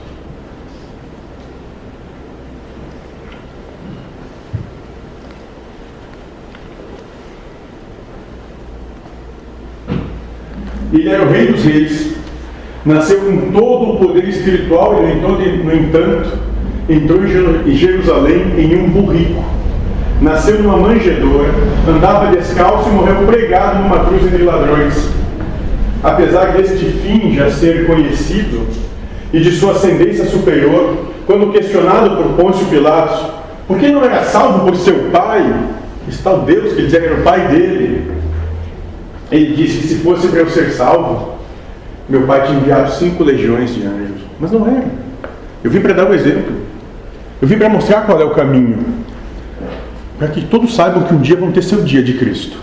Ele 10.92 11.10
era 11.10 11.24
o 11.24 11.30
rei 11.30 11.48
dos 11.48 11.64
reis, 11.64 12.16
nasceu 12.86 13.20
com 13.20 13.52
todo 13.52 13.92
o 13.92 13.98
poder 13.98 14.28
espiritual 14.28 14.96
e, 15.04 15.16
no 15.64 15.74
entanto, 15.74 16.38
entrou 16.90 17.20
em 17.24 17.76
Jerusalém 17.76 18.54
em 18.58 18.76
um 18.80 18.90
burrico. 18.90 19.44
Nasceu 20.22 20.62
numa 20.62 20.78
manjedoura, 20.78 21.50
andava 21.88 22.36
descalço 22.36 22.90
e 22.90 22.94
morreu 22.94 23.28
pregado 23.28 23.84
numa 23.84 24.06
cruz 24.06 24.26
entre 24.26 24.44
ladrões. 24.44 25.23
Apesar 26.04 26.52
deste 26.52 26.86
fim 26.86 27.34
já 27.34 27.50
ser 27.50 27.88
conhecido 27.88 28.68
e 29.32 29.40
de 29.40 29.52
sua 29.52 29.72
ascendência 29.72 30.26
superior, 30.26 30.98
quando 31.26 31.52
questionado 31.54 32.18
por 32.18 32.34
Pôncio 32.34 32.66
Pilatos, 32.66 33.26
por 33.66 33.80
que 33.80 33.90
não 33.90 34.04
era 34.04 34.24
salvo 34.26 34.66
por 34.66 34.76
seu 34.76 35.10
pai? 35.12 35.54
Está 36.08 36.34
o 36.34 36.42
Deus 36.42 36.74
que 36.74 36.82
dizia 36.82 37.00
que 37.00 37.06
era 37.06 37.22
o 37.22 37.24
pai 37.24 37.48
dele. 37.48 38.12
Ele 39.32 39.56
disse 39.56 39.78
que 39.78 39.88
se 39.88 39.96
fosse 39.96 40.28
para 40.28 40.42
eu 40.42 40.50
ser 40.50 40.72
salvo, 40.72 41.36
meu 42.10 42.24
pai 42.24 42.46
tinha 42.46 42.60
enviado 42.60 42.92
cinco 42.92 43.24
legiões 43.24 43.74
de 43.74 43.86
anjos. 43.86 44.22
Mas 44.40 44.52
não 44.52 44.68
era. 44.68 44.84
Eu 45.64 45.72
vim 45.72 45.80
para 45.80 45.94
dar 45.94 46.06
um 46.06 46.14
exemplo. 46.14 46.54
Eu 47.42 47.48
vim 47.48 47.58
para 47.58 47.70
mostrar 47.70 48.02
qual 48.02 48.20
é 48.20 48.26
o 48.26 48.32
caminho. 48.32 48.86
Para 50.20 50.28
que 50.28 50.42
todos 50.42 50.76
saibam 50.76 51.04
que 51.04 51.14
um 51.14 51.22
dia 51.22 51.38
vão 51.38 51.52
ter 51.52 51.64
seu 51.64 51.82
dia 51.82 52.04
de 52.04 52.14
Cristo. 52.14 52.58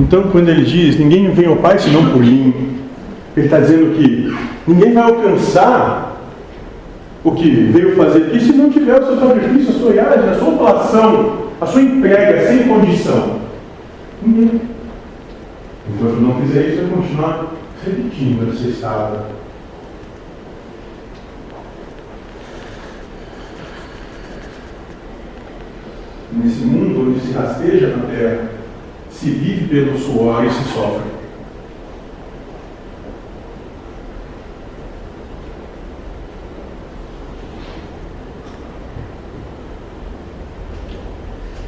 Então, 0.00 0.22
quando 0.30 0.48
ele 0.48 0.64
diz: 0.64 0.98
Ninguém 0.98 1.30
vem 1.30 1.46
ao 1.46 1.56
Pai 1.56 1.78
senão 1.78 2.10
por 2.10 2.20
mim, 2.20 2.54
ele 3.36 3.46
está 3.46 3.60
dizendo 3.60 3.94
que 3.94 4.34
ninguém 4.66 4.94
vai 4.94 5.02
alcançar 5.02 6.16
o 7.22 7.32
que 7.32 7.50
veio 7.50 7.96
fazer 7.96 8.24
aqui 8.24 8.40
se 8.40 8.52
não 8.54 8.70
tiver 8.70 8.98
o 8.98 9.06
seu 9.06 9.20
sacrifício, 9.20 9.74
a 9.74 9.78
sua 9.78 9.92
viagem, 9.92 10.30
a 10.30 10.34
sua 10.36 10.48
oblação, 10.48 11.38
a 11.60 11.66
sua 11.66 11.82
entrega 11.82 12.46
sem 12.46 12.66
condição. 12.66 13.40
Ninguém. 14.22 14.62
Enquanto 15.86 16.20
não 16.20 16.40
fizer 16.40 16.68
isso, 16.68 16.82
vai 16.82 16.90
continuar 16.90 17.52
repetindo 17.84 18.50
essa 18.50 18.68
estado. 18.68 19.18
Nesse 26.32 26.60
mundo 26.60 27.10
onde 27.10 27.20
se 27.20 27.32
rasteja 27.32 27.88
na 27.88 28.06
terra, 28.06 28.49
se 29.20 29.28
vive 29.28 29.66
pelo 29.66 29.98
suor 29.98 30.46
e 30.46 30.50
se 30.50 30.64
sofre. 30.72 31.10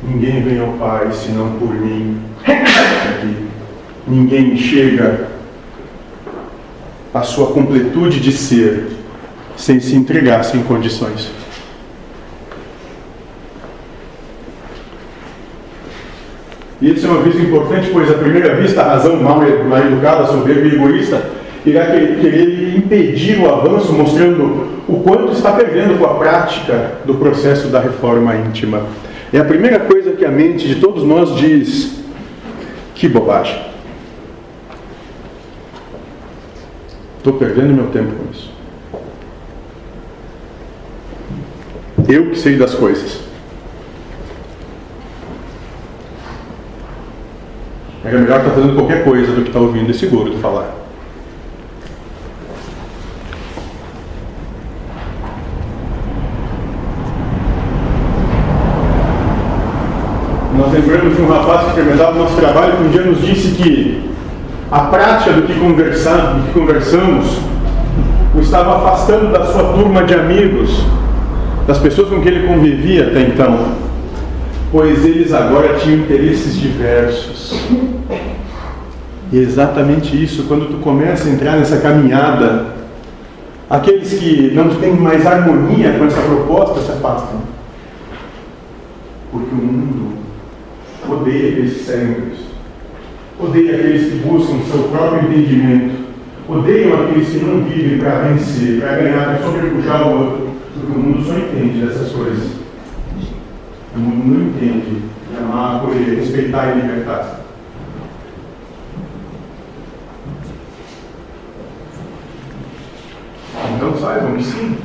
Ninguém 0.02 0.42
vem 0.42 0.60
ao 0.60 0.72
Pai 0.78 1.12
senão 1.12 1.58
por 1.58 1.74
mim. 1.74 2.22
Ninguém 4.08 4.56
chega 4.56 5.28
à 7.12 7.22
sua 7.22 7.52
completude 7.52 8.18
de 8.18 8.32
ser 8.32 8.92
sem 9.58 9.78
se 9.78 9.94
entregar 9.94 10.42
sem 10.42 10.62
condições. 10.62 11.41
E 16.82 16.90
isso 16.90 17.06
é 17.06 17.10
um 17.10 17.20
aviso 17.20 17.40
importante, 17.40 17.90
pois 17.92 18.10
à 18.10 18.14
primeira 18.14 18.56
vista 18.56 18.82
a 18.82 18.88
razão 18.88 19.16
mal, 19.22 19.38
mal 19.38 19.78
educada, 19.78 20.26
soberba 20.26 20.66
e 20.66 20.74
egoísta 20.74 21.30
irá 21.64 21.86
querer 21.86 22.76
impedir 22.76 23.38
o 23.38 23.48
avanço, 23.48 23.92
mostrando 23.92 24.82
o 24.88 24.96
quanto 25.00 25.32
está 25.32 25.52
perdendo 25.52 25.96
com 25.96 26.04
a 26.04 26.14
prática 26.14 26.94
do 27.04 27.14
processo 27.14 27.68
da 27.68 27.78
reforma 27.78 28.34
íntima. 28.34 28.84
É 29.32 29.38
a 29.38 29.44
primeira 29.44 29.78
coisa 29.78 30.10
que 30.10 30.24
a 30.24 30.30
mente 30.30 30.66
de 30.66 30.80
todos 30.80 31.04
nós 31.04 31.36
diz: 31.36 32.02
que 32.96 33.08
bobagem. 33.08 33.62
Estou 37.18 37.34
perdendo 37.34 37.74
meu 37.74 37.86
tempo 37.86 38.12
com 38.16 38.32
isso. 38.32 38.50
Eu 42.08 42.30
que 42.30 42.36
sei 42.36 42.56
das 42.56 42.74
coisas. 42.74 43.31
É 48.04 48.10
melhor 48.10 48.38
estar 48.38 48.50
fazendo 48.50 48.74
qualquer 48.74 49.04
coisa 49.04 49.32
do 49.32 49.42
que 49.42 49.48
estar 49.48 49.60
ouvindo 49.60 49.88
esse 49.90 50.06
gordo 50.06 50.36
falar. 50.38 50.74
Nós 60.58 60.72
lembramos 60.72 61.16
de 61.16 61.22
um 61.22 61.28
rapaz 61.28 61.66
que 61.66 61.72
frequentava 61.74 62.16
o 62.16 62.18
nosso 62.18 62.34
trabalho 62.34 62.76
que 62.76 62.82
um 62.82 62.90
dia 62.90 63.02
nos 63.02 63.20
disse 63.20 63.52
que 63.52 64.10
a 64.68 64.80
prática 64.80 65.34
do 65.34 65.42
que, 65.42 65.54
conversar, 65.60 66.34
do 66.34 66.46
que 66.48 66.58
conversamos 66.58 67.38
o 68.34 68.40
estava 68.40 68.78
afastando 68.78 69.30
da 69.30 69.46
sua 69.46 69.74
turma 69.74 70.02
de 70.02 70.14
amigos, 70.14 70.84
das 71.68 71.78
pessoas 71.78 72.08
com 72.08 72.20
quem 72.20 72.32
ele 72.32 72.48
convivia 72.48 73.08
até 73.08 73.20
então 73.20 73.82
pois 74.72 75.04
eles 75.04 75.34
agora 75.34 75.74
tinham 75.74 75.98
interesses 75.98 76.58
diversos. 76.58 77.54
E 79.32 79.38
é 79.38 79.40
exatamente 79.40 80.22
isso, 80.22 80.44
quando 80.44 80.68
tu 80.68 80.76
começa 80.82 81.26
a 81.26 81.32
entrar 81.32 81.56
nessa 81.56 81.78
caminhada, 81.78 82.66
aqueles 83.70 84.12
que 84.12 84.50
não 84.50 84.68
têm 84.74 84.94
mais 84.94 85.26
harmonia 85.26 85.94
com 85.98 86.04
essa 86.04 86.20
proposta 86.20 86.82
se 86.82 86.92
afastam. 86.92 87.40
Porque 89.30 89.54
o 89.54 89.56
mundo 89.56 90.18
odeia 91.08 91.48
aqueles 91.48 91.86
que 91.86 92.32
odeia 93.42 93.74
aqueles 93.74 94.12
que 94.12 94.18
buscam 94.18 94.58
seu 94.70 94.82
próprio 94.90 95.22
entendimento, 95.22 95.94
odeiam 96.46 97.02
aqueles 97.02 97.30
que 97.30 97.38
não 97.38 97.64
vivem 97.64 97.98
para 97.98 98.18
vencer, 98.24 98.80
para 98.80 98.96
ganhar, 98.96 99.24
para 99.24 99.46
sobrepujar 99.46 100.08
o 100.08 100.18
outro, 100.18 100.50
porque 100.74 100.92
o 100.92 101.02
mundo 101.02 101.24
só 101.24 101.38
entende 101.38 101.86
dessas 101.86 102.12
coisas. 102.12 102.50
O 103.96 103.98
mundo 103.98 104.26
não 104.26 104.46
entende 104.48 105.02
amar, 105.38 105.76
acolher, 105.76 106.18
respeitar 106.18 106.76
e 106.76 106.80
libertar. 106.82 107.41
Então 113.82 113.98
saibam 113.98 114.36
que 114.36 114.44
sim, 114.44 114.76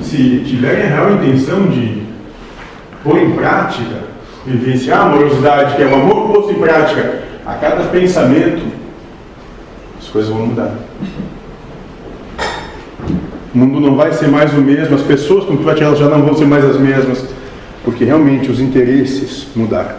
se 0.00 0.42
tiverem 0.46 0.84
a 0.84 0.86
real 0.86 1.12
intenção 1.12 1.66
de 1.66 2.02
pôr 3.04 3.18
em 3.18 3.32
prática, 3.32 4.04
vivenciar 4.46 5.00
a 5.00 5.02
amorosidade, 5.02 5.76
que 5.76 5.82
é 5.82 5.86
o 5.86 5.94
amor 5.94 6.32
posto 6.32 6.52
em 6.52 6.54
prática, 6.54 7.24
a 7.44 7.52
cada 7.56 7.84
pensamento, 7.84 8.64
as 10.00 10.08
coisas 10.08 10.30
vão 10.30 10.46
mudar. 10.46 10.72
O 13.54 13.58
mundo 13.58 13.80
não 13.80 13.94
vai 13.94 14.14
ser 14.14 14.28
mais 14.28 14.50
o 14.54 14.62
mesmo, 14.62 14.94
as 14.94 15.02
pessoas 15.02 15.44
com 15.44 15.58
que 15.58 15.62
vai 15.62 15.74
tirar 15.74 15.94
já 15.94 16.08
não 16.08 16.22
vão 16.22 16.34
ser 16.34 16.46
mais 16.46 16.64
as 16.64 16.78
mesmas 16.78 17.22
porque 17.84 18.04
realmente 18.06 18.50
os 18.50 18.60
interesses 18.60 19.46
mudaram. 19.54 19.96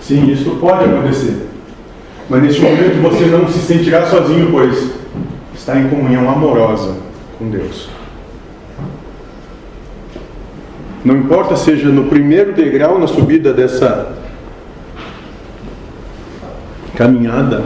Sim, 0.00 0.30
isso 0.30 0.56
pode 0.58 0.84
acontecer. 0.84 1.49
Mas 2.30 2.42
neste 2.42 2.62
momento 2.62 3.02
você 3.02 3.24
não 3.26 3.48
se 3.48 3.58
sentirá 3.58 4.06
sozinho, 4.06 4.52
pois 4.52 4.92
está 5.52 5.76
em 5.76 5.88
comunhão 5.88 6.30
amorosa 6.30 6.96
com 7.36 7.50
Deus. 7.50 7.90
Não 11.04 11.16
importa 11.16 11.56
seja 11.56 11.88
no 11.88 12.04
primeiro 12.04 12.52
degrau 12.52 13.00
na 13.00 13.08
subida 13.08 13.52
dessa 13.52 14.16
caminhada 16.94 17.64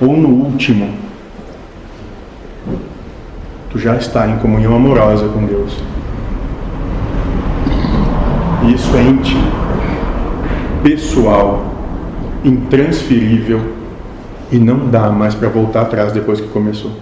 ou 0.00 0.16
no 0.16 0.28
último 0.28 1.06
tu 3.70 3.78
já 3.78 3.96
está 3.96 4.28
em 4.28 4.38
comunhão 4.38 4.76
amorosa 4.76 5.28
com 5.28 5.44
Deus. 5.44 5.76
Isso 8.72 8.96
é 8.96 9.02
íntimo, 9.02 9.42
pessoal, 10.82 11.75
intransferível 12.44 13.60
e 14.50 14.58
não 14.58 14.88
dá 14.88 15.10
mais 15.10 15.34
para 15.34 15.48
voltar 15.48 15.82
atrás 15.82 16.12
depois 16.12 16.40
que 16.40 16.48
começou. 16.48 16.92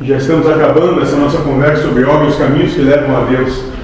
Já 0.00 0.18
estamos 0.18 0.46
acabando 0.46 1.00
essa 1.00 1.16
nossa 1.16 1.38
conversa 1.38 1.82
sobre 1.84 2.04
os 2.04 2.36
caminhos 2.36 2.74
que 2.74 2.82
levam 2.82 3.16
a 3.16 3.24
Deus 3.24 3.74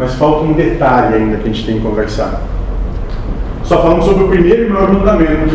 mas 0.00 0.14
falta 0.14 0.46
um 0.46 0.54
detalhe 0.54 1.16
ainda 1.16 1.36
que 1.36 1.42
a 1.42 1.52
gente 1.52 1.66
tem 1.66 1.76
que 1.76 1.82
conversar. 1.82 2.40
Só 3.62 3.82
falamos 3.82 4.06
sobre 4.06 4.24
o 4.24 4.28
primeiro 4.28 4.66
e 4.66 4.70
maior 4.70 4.90
mandamento, 4.90 5.54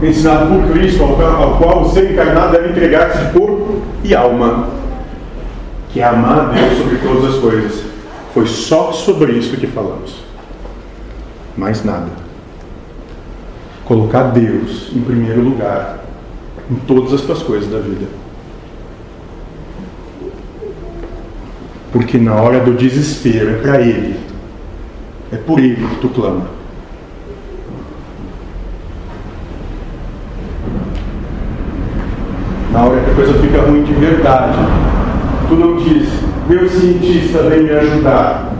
ensinado 0.00 0.46
por 0.46 0.72
Cristo, 0.72 1.02
ao 1.02 1.56
qual 1.56 1.82
o 1.82 1.88
ser 1.88 2.12
encarnado 2.12 2.52
deve 2.52 2.68
entregar-se 2.68 3.18
de 3.18 3.32
corpo 3.32 3.73
e 4.04 4.14
alma, 4.14 4.68
que 5.90 6.00
é 6.00 6.04
amar 6.04 6.38
a 6.38 6.44
Deus 6.52 6.78
sobre 6.78 6.98
todas 6.98 7.34
as 7.34 7.40
coisas. 7.40 7.82
Foi 8.34 8.46
só 8.46 8.92
sobre 8.92 9.32
isso 9.32 9.56
que 9.56 9.66
falamos. 9.66 10.22
Mais 11.56 11.82
nada. 11.82 12.10
Colocar 13.84 14.24
Deus 14.24 14.90
em 14.94 15.00
primeiro 15.00 15.40
lugar 15.40 16.04
em 16.70 16.74
todas 16.86 17.12
as 17.12 17.22
tuas 17.22 17.42
coisas 17.42 17.70
da 17.70 17.78
vida. 17.78 18.06
Porque 21.92 22.18
na 22.18 22.34
hora 22.34 22.60
do 22.60 22.74
desespero 22.74 23.50
é 23.50 23.58
para 23.58 23.80
Ele, 23.80 24.18
é 25.32 25.36
por 25.36 25.60
Ele 25.60 25.86
que 25.86 25.96
tu 26.00 26.08
clama. 26.08 26.48
Na 32.72 32.84
hora 32.84 33.00
que 33.00 33.03
a 33.14 33.16
coisa 33.16 33.34
fica 33.34 33.62
ruim 33.62 33.84
de 33.84 33.92
verdade, 33.92 34.58
tu 35.48 35.54
não 35.54 35.76
diz, 35.76 36.08
meu 36.48 36.68
cientista 36.68 37.44
vem 37.44 37.62
me 37.62 37.70
ajudar. 37.70 38.52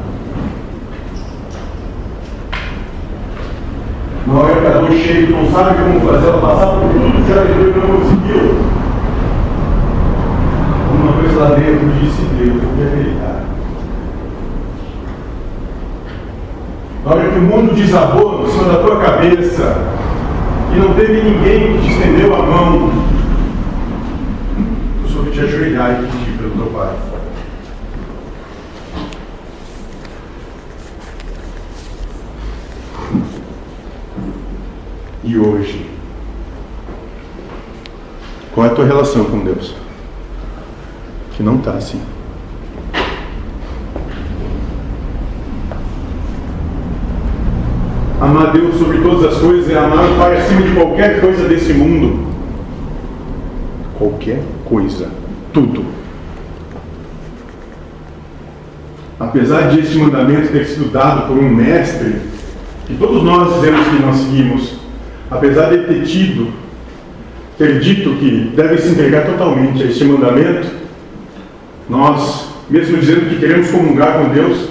Hora 4.32 4.60
que 4.60 4.66
a 4.66 4.70
dor 4.70 4.88
tu 4.90 5.32
não 5.32 5.50
sabe 5.50 5.74
como 5.82 6.00
fazer 6.08 6.28
ela 6.28 6.40
passar 6.40 6.66
por 6.66 6.88
tudo, 6.88 7.28
já 7.28 7.40
levou 7.40 7.66
e 7.66 7.72
não 7.72 7.98
conseguiu. 7.98 8.54
Uma 10.94 11.12
coisa 11.14 11.40
lá 11.40 11.56
dentro 11.56 11.88
disse 12.00 12.22
Deus, 12.38 12.62
eu 12.62 12.70
vou 12.70 12.86
acreditar. 12.86 13.44
Na 17.04 17.10
hora 17.10 17.28
que 17.28 17.38
o 17.38 17.42
mundo 17.42 17.74
desabou 17.74 18.44
em 18.44 18.50
cima 18.50 18.72
da 18.72 18.78
tua 18.78 19.00
cabeça 19.00 19.78
e 20.72 20.78
não 20.78 20.94
teve 20.94 21.22
ninguém 21.22 21.72
que 21.72 21.82
te 21.82 21.90
estendeu 21.90 22.34
a 22.36 22.42
mão, 22.42 23.13
te 25.34 25.40
ajoelhar 25.40 25.90
e 25.90 26.06
pedir 26.06 26.38
pelo 26.38 26.50
teu 26.50 26.66
Pai. 26.66 26.96
E 35.24 35.36
hoje, 35.36 35.90
qual 38.54 38.66
é 38.66 38.70
a 38.70 38.74
tua 38.74 38.84
relação 38.84 39.24
com 39.24 39.42
Deus? 39.42 39.74
Que 41.32 41.42
não 41.42 41.56
está 41.56 41.72
assim. 41.72 42.00
Amar 48.20 48.52
Deus 48.52 48.76
sobre 48.76 48.98
todas 48.98 49.34
as 49.34 49.40
coisas 49.40 49.68
é 49.68 49.76
amar 49.76 50.12
o 50.12 50.16
Pai 50.16 50.36
acima 50.36 50.62
de 50.62 50.74
qualquer 50.74 51.20
coisa 51.20 51.48
desse 51.48 51.72
mundo. 51.72 52.32
Qualquer 53.98 54.40
coisa. 54.64 55.23
Tudo. 55.54 55.84
Apesar 59.20 59.70
de 59.70 59.80
este 59.80 59.96
mandamento 59.96 60.52
ter 60.52 60.66
sido 60.66 60.90
dado 60.90 61.28
por 61.28 61.38
um 61.38 61.48
mestre, 61.48 62.16
que 62.88 62.94
todos 62.94 63.22
nós 63.22 63.54
dizemos 63.54 63.86
que 63.86 64.02
nós 64.02 64.16
seguimos, 64.16 64.74
apesar 65.30 65.70
de 65.70 65.84
ter 65.84 66.02
tido, 66.02 66.52
ter 67.56 67.78
dito 67.78 68.16
que 68.16 68.52
deve 68.56 68.78
se 68.78 68.88
entregar 68.88 69.26
totalmente 69.26 69.80
a 69.84 69.86
este 69.86 70.04
mandamento, 70.04 70.66
nós, 71.88 72.48
mesmo 72.68 72.98
dizendo 72.98 73.30
que 73.30 73.38
queremos 73.38 73.70
comungar 73.70 74.18
com 74.18 74.30
Deus, 74.30 74.70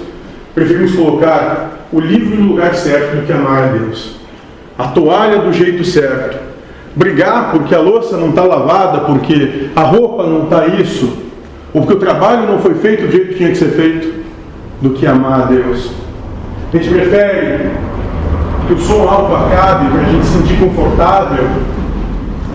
preferimos 0.53 0.93
colocar 0.93 1.87
o 1.93 1.99
livro 2.01 2.35
no 2.35 2.49
lugar 2.49 2.75
certo 2.75 3.15
do 3.15 3.25
que 3.25 3.31
amar 3.31 3.63
a 3.63 3.67
Deus. 3.67 4.17
A 4.77 4.89
toalha 4.89 5.39
do 5.39 5.53
jeito 5.53 5.85
certo. 5.85 6.52
Brigar 6.95 7.51
porque 7.51 7.73
a 7.73 7.79
louça 7.79 8.17
não 8.17 8.29
está 8.29 8.43
lavada, 8.43 8.99
porque 9.01 9.69
a 9.75 9.81
roupa 9.81 10.27
não 10.27 10.43
está 10.43 10.67
isso, 10.67 11.11
ou 11.73 11.81
porque 11.81 11.93
o 11.95 11.99
trabalho 11.99 12.47
não 12.47 12.59
foi 12.59 12.75
feito 12.75 13.07
do 13.07 13.11
jeito 13.11 13.29
que 13.29 13.35
tinha 13.35 13.49
que 13.49 13.57
ser 13.57 13.69
feito, 13.69 14.23
do 14.81 14.91
que 14.91 15.07
amar 15.07 15.41
a 15.41 15.45
Deus. 15.45 15.91
A 16.71 16.77
gente 16.77 16.89
prefere 16.89 17.71
que 18.67 18.73
o 18.73 18.79
som 18.79 19.07
alto 19.07 19.35
acabe 19.35 19.89
para 19.91 20.01
a 20.01 20.11
gente 20.11 20.25
se 20.25 20.37
sentir 20.37 20.59
confortável, 20.59 21.45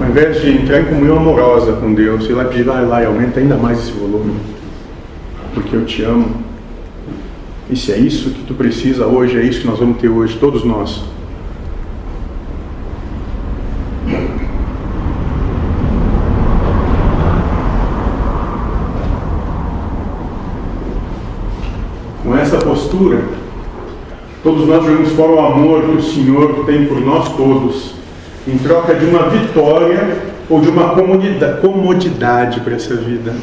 ao 0.00 0.08
invés 0.08 0.40
de 0.40 0.50
entrar 0.50 0.80
em 0.80 0.84
comunhão 0.84 1.16
amorosa 1.16 1.72
com 1.72 1.92
Deus 1.92 2.28
e 2.28 2.32
lá 2.32 2.44
pedir, 2.44 2.64
vai 2.64 2.86
lá 2.86 3.02
e 3.02 3.06
aumenta 3.06 3.40
ainda 3.40 3.56
mais 3.56 3.80
esse 3.80 3.92
volume, 3.92 4.34
porque 5.52 5.74
eu 5.74 5.84
te 5.84 6.02
amo. 6.04 6.48
E 7.70 7.76
se 7.76 7.92
é 7.92 7.98
isso 7.98 8.30
que 8.30 8.44
tu 8.44 8.54
precisa 8.54 9.06
hoje, 9.06 9.36
é 9.36 9.42
isso 9.42 9.60
que 9.60 9.66
nós 9.66 9.78
vamos 9.78 9.98
ter 9.98 10.08
hoje, 10.08 10.38
todos 10.38 10.64
nós. 10.64 11.02
Com 22.22 22.36
essa 22.36 22.56
postura, 22.88 23.22
todos 24.42 24.66
nós 24.66 24.82
jogamos 24.82 25.12
fora 25.12 25.32
o 25.32 25.38
amor 25.38 25.82
que 25.82 25.96
o 25.96 26.02
Senhor 26.02 26.64
tem 26.64 26.86
por 26.86 27.00
nós 27.00 27.28
todos, 27.36 27.92
em 28.46 28.56
troca 28.56 28.94
de 28.94 29.04
uma 29.04 29.28
vitória 29.28 30.16
ou 30.48 30.60
de 30.60 30.70
uma 30.70 30.94
comodidade 31.60 32.60
para 32.60 32.74
essa 32.74 32.96
vida. 32.96 33.34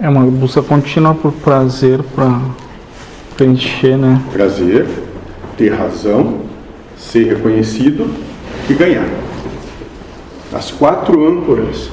É 0.00 0.08
uma 0.08 0.22
busca 0.24 0.62
contínua 0.62 1.14
por 1.14 1.32
prazer 1.32 2.00
para 2.14 2.40
preencher, 3.36 3.96
né? 3.96 4.22
Prazer, 4.32 4.86
ter 5.56 5.72
razão, 5.72 6.42
ser 6.96 7.34
reconhecido 7.34 8.08
e 8.68 8.74
ganhar. 8.74 9.08
As 10.52 10.70
quatro 10.70 11.26
âncoras 11.26 11.90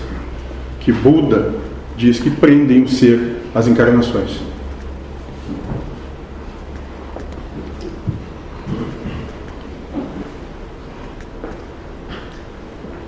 que 0.81 0.91
Buda 0.91 1.53
diz 1.95 2.19
que 2.19 2.29
prendem 2.29 2.83
o 2.83 2.87
ser 2.87 3.37
às 3.53 3.67
encarnações. 3.67 4.39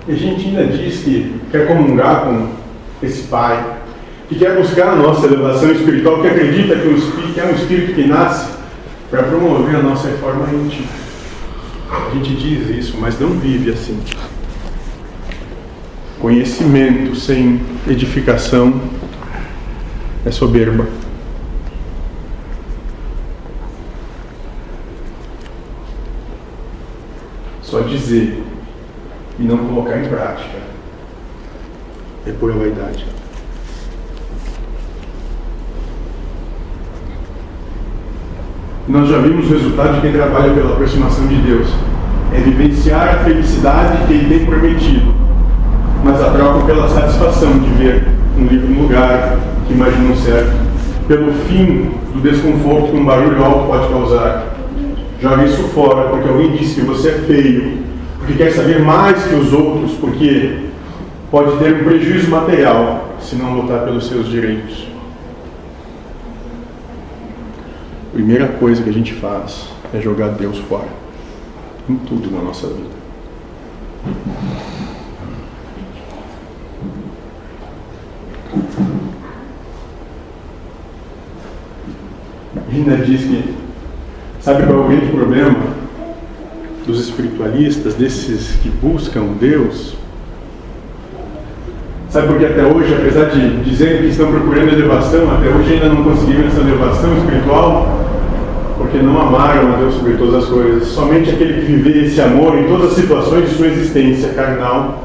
E 0.06 0.12
a 0.12 0.16
gente 0.16 0.46
ainda 0.46 0.66
diz 0.66 1.02
que 1.02 1.40
quer 1.50 1.66
comungar 1.66 2.24
com 2.24 2.50
esse 3.02 3.22
Pai, 3.22 3.78
que 4.28 4.36
quer 4.36 4.56
buscar 4.56 4.92
a 4.92 4.96
nossa 4.96 5.26
elevação 5.26 5.70
espiritual, 5.72 6.20
que 6.20 6.28
acredita 6.28 6.76
que, 6.76 6.88
o 6.88 6.96
espírito, 6.96 7.40
é 7.40 7.44
um 7.44 7.54
espírito 7.54 7.94
que 7.94 8.06
nasce 8.06 8.52
para 9.10 9.22
promover 9.24 9.76
a 9.76 9.82
nossa 9.82 10.08
reforma 10.08 10.46
íntima. 10.52 10.88
A 11.90 12.14
gente 12.14 12.34
diz 12.34 12.68
isso, 12.68 12.96
mas 13.00 13.18
não 13.18 13.30
vive 13.30 13.70
assim. 13.70 13.98
Conhecimento 16.24 17.14
sem 17.14 17.60
edificação 17.86 18.80
é 20.24 20.30
soberba. 20.30 20.86
Só 27.60 27.80
dizer 27.80 28.42
e 29.38 29.42
não 29.42 29.58
colocar 29.58 29.98
em 29.98 30.08
prática 30.08 30.60
é 32.26 32.32
pura 32.32 32.54
vaidade. 32.54 33.04
Nós 38.88 39.10
já 39.10 39.18
vimos 39.18 39.44
o 39.44 39.52
resultado 39.52 39.96
de 39.96 40.00
quem 40.00 40.12
trabalha 40.12 40.54
pela 40.54 40.72
aproximação 40.72 41.26
de 41.26 41.36
Deus. 41.42 41.68
É 42.32 42.40
vivenciar 42.40 43.08
a 43.10 43.24
felicidade 43.24 44.06
que 44.06 44.14
Ele 44.14 44.38
tem 44.38 44.46
prometido, 44.46 45.23
mas 46.04 46.20
a 46.20 46.30
troca 46.30 46.66
pela 46.66 46.88
satisfação 46.88 47.58
de 47.58 47.70
ver 47.70 48.04
um 48.38 48.46
livro 48.46 48.68
no 48.68 48.82
lugar 48.82 49.38
que 49.66 49.72
imaginam 49.72 50.14
certo, 50.16 50.52
pelo 51.08 51.32
fim 51.32 51.90
do 52.12 52.20
desconforto 52.20 52.90
que 52.90 52.96
um 52.96 53.04
barulho 53.04 53.42
alto 53.42 53.66
pode 53.66 53.88
causar. 53.88 54.54
Joga 55.20 55.44
isso 55.44 55.62
fora 55.68 56.10
porque 56.10 56.28
alguém 56.28 56.52
disse 56.52 56.76
que 56.76 56.82
você 56.82 57.08
é 57.08 57.18
feio, 57.26 57.78
porque 58.18 58.34
quer 58.34 58.52
saber 58.52 58.80
mais 58.80 59.24
que 59.24 59.34
os 59.34 59.52
outros, 59.52 59.92
porque 59.92 60.66
pode 61.30 61.56
ter 61.56 61.74
um 61.74 61.84
prejuízo 61.84 62.30
material 62.30 63.16
se 63.20 63.36
não 63.36 63.54
lutar 63.54 63.80
pelos 63.80 64.06
seus 64.06 64.28
direitos. 64.28 64.94
primeira 68.14 68.46
coisa 68.46 68.80
que 68.80 68.88
a 68.88 68.92
gente 68.92 69.12
faz 69.14 69.68
é 69.92 70.00
jogar 70.00 70.28
Deus 70.28 70.58
fora. 70.58 70.88
Em 71.88 71.96
tudo 71.96 72.30
na 72.30 72.42
nossa 72.42 72.68
vida. 72.68 72.94
Rina 82.74 82.96
diz 82.96 83.20
que 83.20 83.54
sabe 84.40 84.64
qual 84.64 84.78
é 84.78 84.82
o 84.82 84.88
grande 84.88 85.06
problema 85.06 85.56
dos 86.86 87.00
espiritualistas, 87.00 87.94
desses 87.94 88.56
que 88.62 88.68
buscam 88.68 89.26
Deus? 89.40 89.94
Sabe 92.10 92.28
por 92.28 92.38
que 92.38 92.46
até 92.46 92.64
hoje, 92.64 92.94
apesar 92.94 93.30
de 93.30 93.62
dizerem 93.62 94.02
que 94.02 94.08
estão 94.08 94.30
procurando 94.30 94.72
elevação, 94.72 95.32
até 95.32 95.48
hoje 95.48 95.74
ainda 95.74 95.88
não 95.88 96.04
conseguiram 96.04 96.46
essa 96.46 96.60
elevação 96.60 97.16
espiritual? 97.18 98.04
porque 98.76 98.98
não 98.98 99.20
amaram 99.20 99.72
a 99.72 99.76
Deus 99.76 99.94
sobre 99.94 100.14
todas 100.14 100.44
as 100.44 100.48
coisas. 100.48 100.88
Somente 100.88 101.30
aquele 101.30 101.54
que 101.54 101.72
vive 101.72 102.06
esse 102.06 102.20
amor 102.20 102.58
em 102.58 102.64
todas 102.64 102.90
as 102.90 102.96
situações 102.96 103.48
de 103.48 103.56
sua 103.56 103.68
existência 103.68 104.30
carnal 104.30 105.04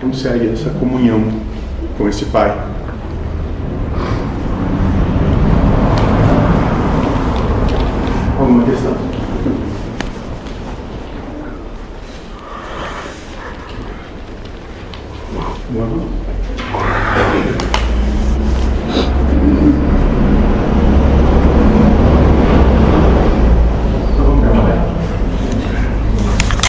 consegue 0.00 0.48
essa 0.48 0.70
comunhão 0.70 1.22
com 1.96 2.08
esse 2.08 2.24
Pai. 2.26 2.73
Alguma 8.44 8.62
questão? 8.66 8.92
Uma? 8.92 9.13